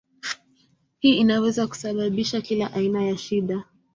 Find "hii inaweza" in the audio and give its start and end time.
0.99-1.67